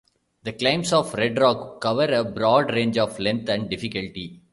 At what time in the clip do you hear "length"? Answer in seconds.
3.19-3.47